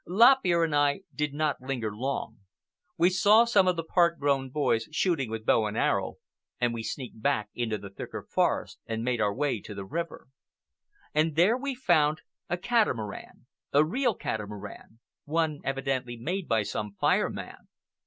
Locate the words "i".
0.75-1.01